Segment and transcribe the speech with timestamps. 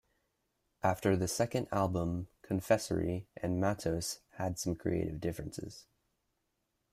[0.81, 5.85] After the second album Confessori and Matos had some creative differences.